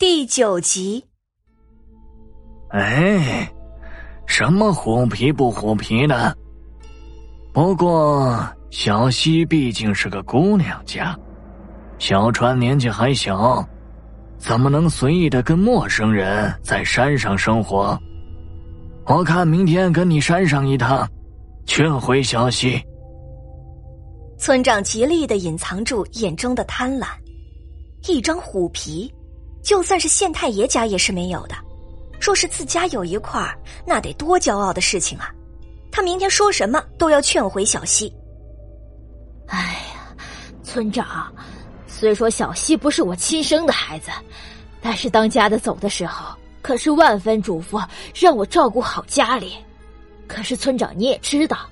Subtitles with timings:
[0.00, 1.04] 第九集。
[2.70, 3.52] 哎，
[4.24, 6.34] 什么虎皮不虎皮的？
[7.52, 11.14] 不过小溪毕竟是个姑娘家，
[11.98, 13.62] 小川年纪还小，
[14.38, 17.94] 怎么能随意的跟陌生人在山上生活？
[19.04, 21.06] 我看明天跟你山上一趟，
[21.66, 22.82] 劝回小溪。
[24.38, 27.06] 村长极力的隐藏住眼中的贪婪，
[28.08, 29.12] 一张虎皮。
[29.62, 31.54] 就算是县太爷家也是没有的，
[32.20, 33.42] 若是自家有一块
[33.86, 35.32] 那得多骄傲的事情啊！
[35.92, 38.12] 他明天说什么都要劝回小溪。
[39.46, 39.58] 哎
[39.94, 40.16] 呀，
[40.62, 41.32] 村长，
[41.86, 44.10] 虽说小溪不是我亲生的孩子，
[44.80, 49.54] 但是当家的走的时候，可是万分嘱咐让我照顾好家里。
[50.28, 51.68] 可是村长你也知道，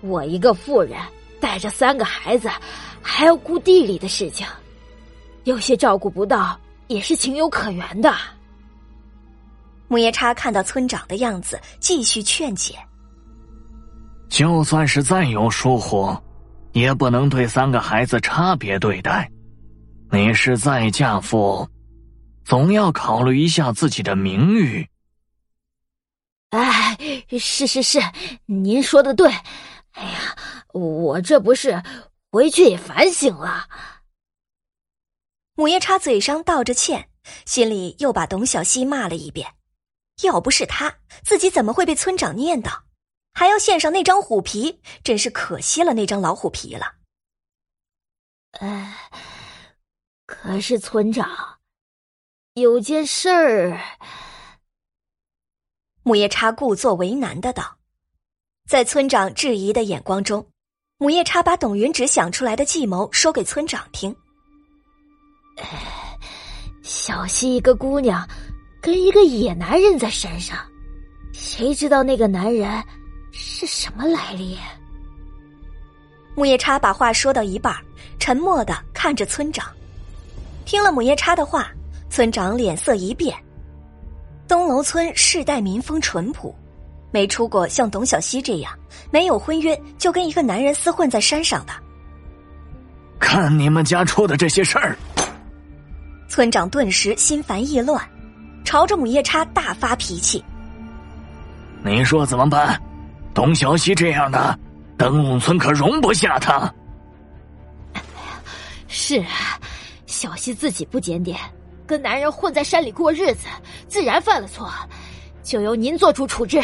[0.00, 0.98] 我一个妇人
[1.40, 2.50] 带着三个孩子，
[3.00, 4.46] 还要顾地里的事情，
[5.44, 6.58] 有些照顾不到。
[6.90, 8.12] 也是情有可原的。
[9.86, 12.74] 木叶叉看到村长的样子，继续劝解
[14.28, 16.12] ：“就算是再有疏忽，
[16.72, 19.30] 也不能对三个孩子差别对待。
[20.10, 21.68] 你是再嫁妇，
[22.44, 24.84] 总要考虑一下自己的名誉。”
[26.50, 26.98] 哎，
[27.38, 28.00] 是是是，
[28.46, 29.30] 您说的对。
[29.92, 30.36] 哎呀，
[30.72, 31.80] 我这不是
[32.32, 33.64] 回去也反省了。
[35.60, 37.10] 母夜叉嘴上道着歉，
[37.44, 39.56] 心里又把董小希骂了一遍。
[40.22, 42.80] 要不是他，自己怎么会被村长念叨？
[43.34, 46.94] 还要献上那张虎皮，真是可惜了那张老虎皮了。
[48.52, 49.10] 哎，
[50.24, 51.58] 可是村长，
[52.54, 53.78] 有件事儿。
[56.02, 57.76] 母夜叉故作为难的道，
[58.66, 60.50] 在村长质疑的眼光中，
[60.96, 64.16] 母夜叉把董云芷想出来的计谋说给村长听。
[66.82, 68.26] 小溪一个姑娘，
[68.80, 70.58] 跟一个野男人在山上，
[71.32, 72.82] 谁知道那个男人
[73.32, 74.56] 是什么来历？
[76.34, 77.74] 木叶叉把话说到一半，
[78.18, 79.66] 沉默的看着村长。
[80.64, 81.68] 听了母夜叉的话，
[82.08, 83.36] 村长脸色一变。
[84.46, 86.54] 东楼村世代民风淳朴，
[87.12, 88.72] 没出过像董小希这样
[89.10, 91.72] 没有婚约就跟一个男人厮混在山上的。
[93.18, 94.96] 看你们家出的这些事儿！
[96.30, 98.00] 村长顿时心烦意乱，
[98.64, 100.42] 朝着母夜叉大发脾气。
[101.82, 102.80] 你说怎么办？
[103.34, 104.56] 董小希这样的，
[104.96, 106.72] 灯笼村可容不下他。
[108.86, 109.58] 是啊，
[110.06, 111.36] 小希自己不检点，
[111.84, 113.48] 跟男人混在山里过日子，
[113.88, 114.70] 自然犯了错，
[115.42, 116.62] 就由您做出处置。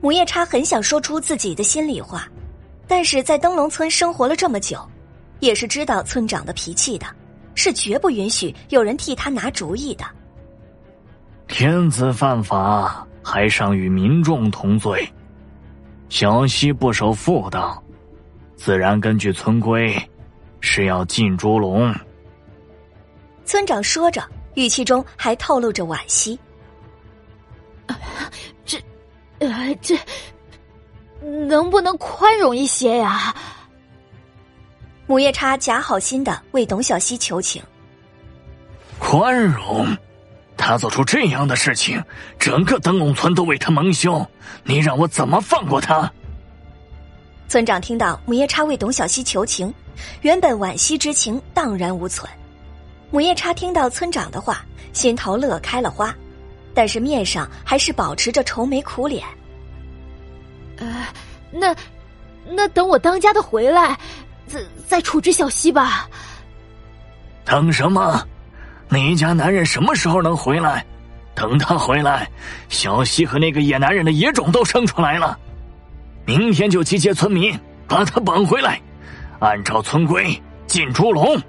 [0.00, 2.26] 母夜叉很想说出自己的心里话，
[2.86, 4.80] 但是在灯笼村生活了这么久，
[5.40, 7.06] 也是知道村长的脾气的。
[7.58, 10.04] 是绝不允许有人替他拿主意的。
[11.48, 15.06] 天子犯法，还尚与民众同罪。
[16.08, 17.82] 小溪不守妇道，
[18.54, 19.92] 自然根据村规，
[20.60, 21.92] 是要进猪笼。
[23.44, 24.22] 村长说着，
[24.54, 26.38] 语气中还透露着惋惜。
[28.64, 28.78] 这，
[29.40, 29.98] 呃，这
[31.48, 33.34] 能不能宽容一些呀？
[35.08, 37.62] 母夜叉假好心的为董小希求情，
[38.98, 39.96] 宽容，
[40.54, 42.04] 他做出这样的事情，
[42.38, 44.24] 整个灯笼村都为他蒙羞，
[44.64, 46.12] 你让我怎么放过他？
[47.48, 49.72] 村长听到母夜叉为董小希求情，
[50.20, 52.30] 原本惋惜之情荡然无存。
[53.10, 56.14] 母夜叉听到村长的话，心头乐开了花，
[56.74, 59.24] 但是面上还是保持着愁眉苦脸。
[60.76, 61.06] 呃，
[61.50, 61.74] 那，
[62.46, 63.98] 那等我当家的回来。
[64.48, 66.08] 再再处置小溪吧。
[67.44, 68.26] 等什么？
[68.88, 70.84] 你家男人什么时候能回来？
[71.34, 72.28] 等他回来，
[72.68, 75.38] 小溪和那个野男人的野种都生出来了。
[76.26, 78.80] 明天就集结村民，把他绑回来，
[79.38, 81.40] 按照村规进猪笼。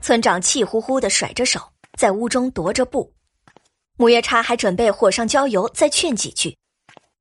[0.00, 1.60] 村长气呼呼的甩着手，
[1.98, 3.12] 在屋中踱着步。
[3.96, 6.56] 母夜叉还准备火上浇油，再劝几句，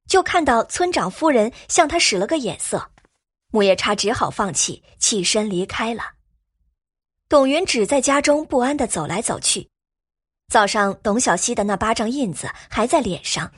[0.08, 2.88] 就看到村长夫人向他使了个眼色。
[3.50, 6.04] 木叶叉只好放弃，起身离开了。
[7.30, 9.70] 董云只在家中不安的走来走去。
[10.50, 13.52] 早上，董小希的那巴掌印子还在脸上，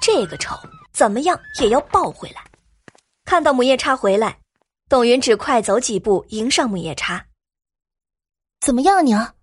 [0.00, 0.56] 这个仇
[0.92, 2.42] 怎么样也要报回来。
[3.24, 4.40] 看到母夜叉回来，
[4.88, 7.26] 董云只快走几步迎上母夜叉。
[8.60, 9.34] 怎么样，娘？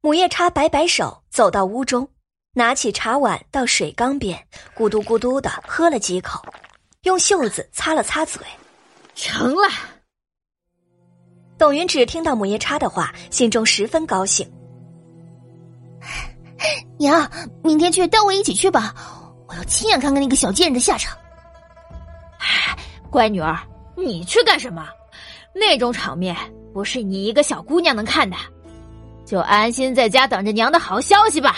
[0.00, 2.10] 母夜叉摆摆手，走到屋中，
[2.52, 6.42] 拿起茶碗到水缸边，咕嘟咕嘟的喝了几口，
[7.02, 8.42] 用袖子擦了擦嘴。
[9.14, 9.68] 成了。
[11.56, 14.46] 董云芷听到母夜叉的话，心中十分高兴，
[16.98, 17.30] 娘，
[17.62, 18.94] 明天去带我一起去吧，
[19.48, 21.16] 我要亲眼看看那个小贱人的下场。
[22.38, 22.76] 哎，
[23.10, 23.56] 乖女儿，
[23.96, 24.88] 你去干什么？
[25.54, 26.36] 那种场面
[26.72, 28.36] 不是你一个小姑娘能看的，
[29.24, 31.56] 就安心在家等着娘的好消息吧。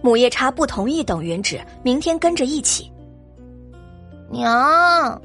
[0.00, 2.90] 母夜叉不同意董云芷明天跟着一起。
[4.30, 5.20] 娘，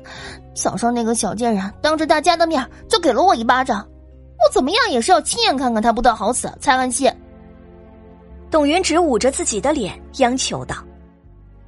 [0.56, 3.86] 早上那个小贱人当着大家的面就给了我一巴掌，
[4.40, 7.12] 我怎么样也是要亲眼看看他不得好死才安心。
[8.50, 10.76] 董云芷捂着自己的脸央求道：“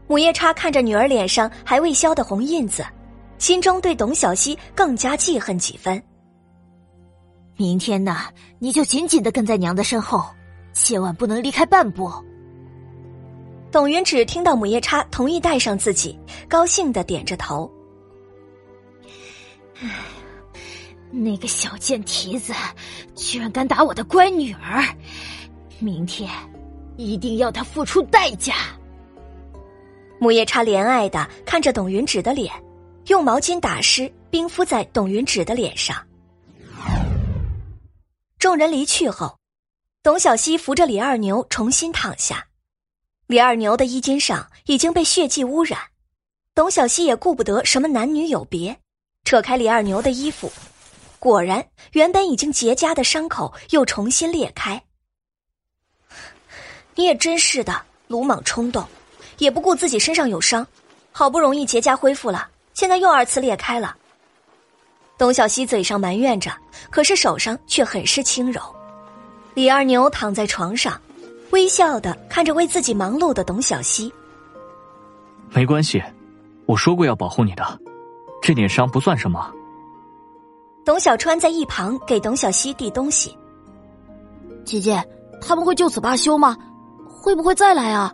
[0.07, 2.85] 母夜叉看着女儿脸上还未消的红印子，
[3.37, 6.01] 心中对董小希更加记恨几分。
[7.57, 8.17] 明天呢，
[8.59, 10.23] 你就紧紧的跟在娘的身后，
[10.73, 12.11] 千万不能离开半步。”
[13.75, 16.17] 董云芷听到母夜叉同意带上自己，
[16.47, 17.69] 高兴的点着头。
[19.81, 19.89] 唉，
[21.11, 22.53] 那个小贱蹄子，
[23.15, 24.81] 居然敢打我的乖女儿！
[25.79, 26.31] 明天，
[26.95, 28.53] 一定要他付出代价。
[30.19, 32.49] 母夜叉怜爱的看着董云芷的脸，
[33.07, 36.01] 用毛巾打湿，冰敷在董云芷的脸上。
[38.39, 39.37] 众人离去后，
[40.01, 42.47] 董小希扶着李二牛重新躺下。
[43.27, 45.79] 李二牛的衣襟上已经被血迹污染，
[46.53, 48.77] 董小希也顾不得什么男女有别，
[49.23, 50.51] 扯开李二牛的衣服，
[51.17, 54.79] 果然，原本已经结痂的伤口又重新裂开。
[56.93, 58.85] 你也真是的，鲁莽冲动，
[59.39, 60.65] 也不顾自己身上有伤，
[61.11, 63.97] 好不容易结痂恢复了，现在又二次裂开了。
[65.17, 66.55] 董小希嘴上埋怨着，
[66.91, 68.61] 可是手上却很是轻柔。
[69.55, 71.01] 李二牛躺在床上。
[71.55, 74.13] 微笑的看着为自己忙碌的董小希，
[75.51, 76.03] 没关系，
[76.65, 77.63] 我说过要保护你的，
[78.41, 79.49] 这点伤不算什么。
[80.83, 83.37] 董小川在一旁给董小希递东西。
[84.65, 85.01] 姐姐，
[85.39, 86.57] 他们会就此罢休吗？
[87.07, 88.13] 会不会再来啊？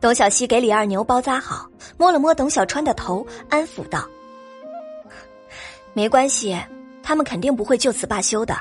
[0.00, 1.66] 董小希给李二牛包扎好，
[1.98, 4.06] 摸了摸董小川的头，安抚道
[5.92, 6.56] ：“没关系，
[7.02, 8.56] 他们肯定不会就此罢休的，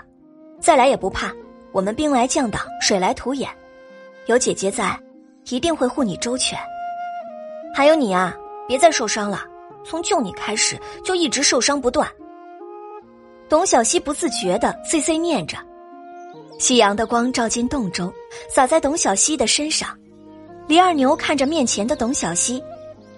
[0.59, 1.31] 再来也不怕。”
[1.73, 3.49] 我们兵来将挡，水来土掩，
[4.27, 4.97] 有姐姐在，
[5.49, 6.57] 一定会护你周全。
[7.73, 8.37] 还有你啊，
[8.67, 9.41] 别再受伤了，
[9.83, 12.07] 从救你开始就一直受伤不断。
[13.49, 15.57] 董小希不自觉的碎碎念着。
[16.59, 18.13] 夕阳的光照进洞中，
[18.53, 19.97] 洒在董小希的身上。
[20.67, 22.63] 李二牛看着面前的董小希，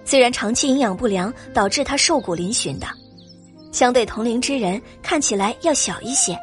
[0.02, 2.86] 虽然长期营养不良导致他瘦骨嶙峋的，
[3.70, 6.34] 相对同龄之人看起来要小一些。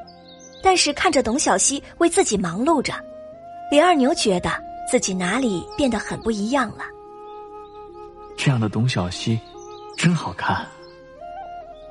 [0.63, 2.93] 但是看着董小希为自己忙碌着，
[3.69, 4.49] 李二牛觉得
[4.89, 6.85] 自己哪里变得很不一样了。
[8.37, 9.37] 这样的董小希，
[9.97, 10.65] 真好看。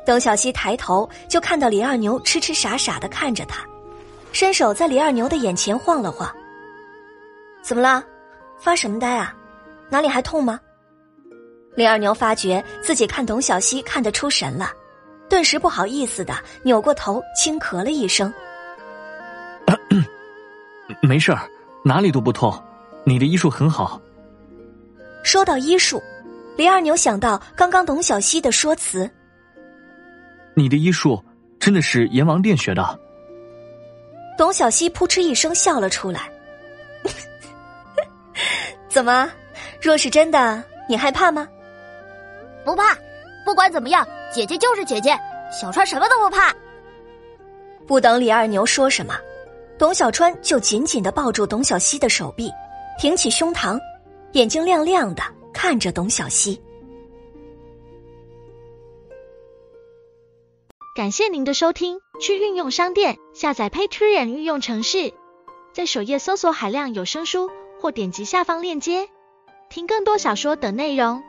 [0.05, 3.63] 董小希抬头就看到李二牛痴痴傻傻的看着他，
[4.33, 6.35] 伸手在李二牛的眼前晃了晃。
[7.63, 8.03] 怎么了？
[8.59, 9.35] 发什么呆啊？
[9.91, 10.59] 哪里还痛吗？
[11.77, 14.71] 李二牛发觉自己看董小希看得出神了，
[15.29, 18.33] 顿时不好意思的扭过头轻咳了一声。
[21.03, 21.49] 没事儿，
[21.85, 22.53] 哪里都不痛。
[23.05, 24.01] 你的医术很好。
[25.25, 26.03] 说到医术，
[26.57, 29.11] 李二牛想到刚刚董小希的说辞。
[30.55, 31.23] 你的医术
[31.59, 32.99] 真的是阎王殿学的？
[34.37, 36.31] 董小希扑哧一声笑了出来。
[38.89, 39.31] 怎么？
[39.81, 41.49] 若是真的，你害怕吗？
[42.65, 42.97] 不怕，
[43.45, 45.19] 不管怎么样，姐姐就是姐姐，
[45.51, 46.55] 小川什么都不怕。
[47.87, 49.15] 不等李二牛说什么。
[49.83, 52.49] 董小川就紧紧的抱住董小希的手臂，
[53.01, 53.77] 挺起胸膛，
[54.31, 56.63] 眼睛亮亮的看着董小希。
[60.95, 65.13] 感谢您的收听，去运用商店下载 Patreon 运用城市，
[65.73, 69.09] 在首页搜索海量有声书，或点击下方链接
[69.69, 71.25] 听更多小说等内容。